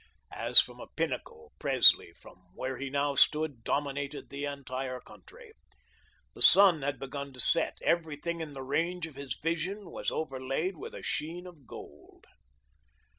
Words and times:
As 0.33 0.59
from 0.59 0.79
a 0.79 0.87
pinnacle, 0.87 1.51
Presley, 1.59 2.11
from 2.11 2.37
where 2.55 2.77
he 2.79 2.89
now 2.89 3.13
stood, 3.13 3.63
dominated 3.63 4.31
the 4.31 4.45
entire 4.45 4.99
country. 4.99 5.53
The 6.33 6.41
sun 6.41 6.81
had 6.81 6.97
begun 6.97 7.33
to 7.33 7.39
set, 7.39 7.77
everything 7.83 8.41
in 8.41 8.53
the 8.53 8.63
range 8.63 9.05
of 9.05 9.13
his 9.13 9.37
vision 9.37 9.91
was 9.91 10.09
overlaid 10.09 10.75
with 10.75 10.95
a 10.95 11.03
sheen 11.03 11.45
of 11.45 11.67
gold. 11.67 12.25